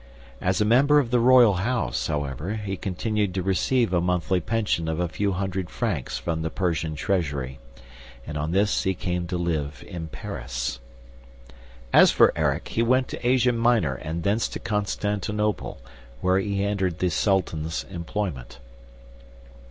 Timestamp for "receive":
3.43-3.93